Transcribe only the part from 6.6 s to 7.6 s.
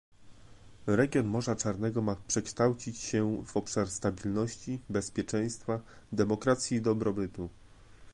i dobrobytu